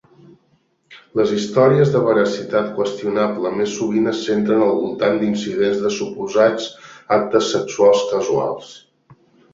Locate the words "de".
1.95-1.99, 5.85-5.93